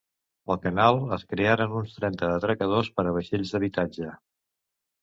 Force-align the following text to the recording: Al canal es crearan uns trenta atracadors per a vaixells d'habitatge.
Al 0.53 0.57
canal 0.63 0.97
es 1.17 1.25
crearan 1.35 1.77
uns 1.83 1.93
trenta 1.99 2.33
atracadors 2.39 2.91
per 2.97 3.07
a 3.13 3.17
vaixells 3.21 3.57
d'habitatge. 3.59 4.15